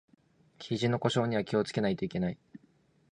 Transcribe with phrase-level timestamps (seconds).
[0.57, 2.37] ひじの故障には気をつけないといけない